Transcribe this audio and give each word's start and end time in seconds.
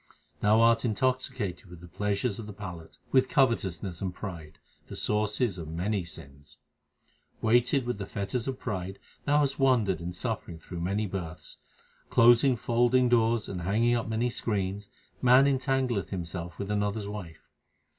Thou 0.39 0.61
art 0.61 0.83
intoxicated 0.83 1.67
with 1.69 1.79
the 1.79 1.87
pleasures 1.87 2.39
of 2.39 2.47
the 2.47 2.53
palate, 2.53 2.97
with 3.11 3.29
covetousness 3.29 4.01
and 4.01 4.11
pride 4.11 4.57
the 4.87 4.95
sources 4.95 5.59
of 5.59 5.67
many 5.67 6.03
sins. 6.03 6.57
Weighted 7.39 7.85
with 7.85 7.99
the 7.99 8.07
fetters 8.07 8.47
of 8.47 8.57
pride 8.57 8.97
thou 9.25 9.41
hast 9.41 9.59
wandered 9.59 10.01
in 10.01 10.11
suffering 10.11 10.57
through 10.57 10.81
many 10.81 11.05
births. 11.05 11.57
Closing 12.09 12.55
folding 12.55 13.09
doors 13.09 13.47
and 13.47 13.61
hanging 13.61 13.93
up 13.93 14.07
many 14.07 14.31
screens 14.31 14.89
man 15.21 15.45
entangleth 15.45 16.09
himself 16.09 16.57
with 16.57 16.71
another 16.71 17.01
s 17.01 17.05
wife. 17.05 17.47